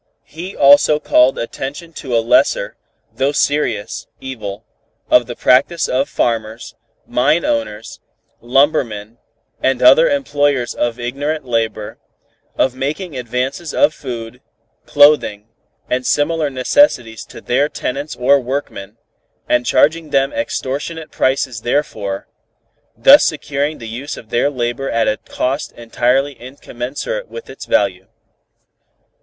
[0.25, 2.75] He also called attention to a lesser,
[3.13, 4.65] though serious, evil,
[5.11, 6.73] of the practice of farmers,
[7.05, 7.99] mine owners,
[8.41, 9.19] lumbermen
[9.61, 11.99] and other employers of ignorant labor,
[12.57, 14.41] of making advances of food,
[14.87, 15.49] clothing
[15.87, 18.97] and similar necessities to their tenants or workmen,
[19.47, 22.27] and charging them extortionate prices therefor,
[22.97, 28.07] thus securing the use of their labor at a cost entirely incommensurate with its value.